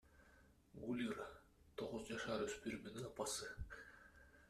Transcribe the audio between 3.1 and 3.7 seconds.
апасы.